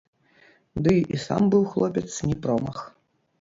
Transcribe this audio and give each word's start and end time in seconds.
Ды 0.87 0.95
і 1.17 1.19
сам 1.25 1.43
быў 1.57 1.67
хлопец 1.75 2.07
не 2.31 2.37
промах. 2.47 2.83